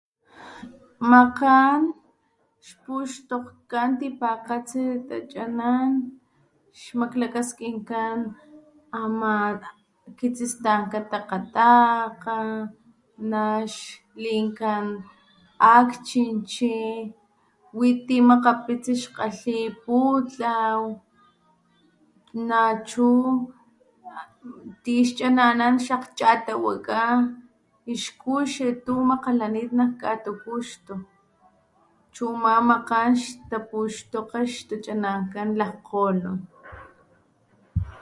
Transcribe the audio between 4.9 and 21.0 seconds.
tachanan xmaklakaskikan ama kistanka takgatakga, naxlinkan akchinchi, witi makgapitsi xkgalhi putlaw